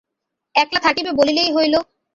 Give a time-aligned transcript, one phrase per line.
[0.55, 1.75] একলা থাকিবে বলিলেই হইল।